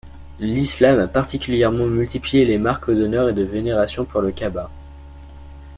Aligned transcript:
L'islam 0.39 0.97
a 0.97 1.07
particulièrement 1.07 1.85
multiplié 1.85 2.43
les 2.43 2.57
marques 2.57 2.89
d'honneur 2.89 3.29
et 3.29 3.33
de 3.33 3.43
vénération 3.43 4.03
pour 4.03 4.23
la 4.23 4.31
Ka'ba. 4.31 4.71